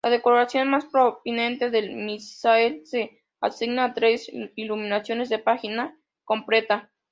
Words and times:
La 0.03 0.09
decoración 0.09 0.67
más 0.71 0.85
prominente 0.85 1.69
del 1.69 1.93
misal 1.95 2.81
se 2.85 3.21
asigna 3.39 3.85
a 3.85 3.93
tres 3.93 4.31
iluminaciones 4.55 5.29
de 5.29 5.37
página 5.37 5.95
completa. 6.23 6.91